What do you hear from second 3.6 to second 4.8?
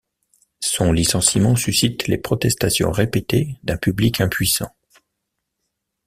d'un public impuissant.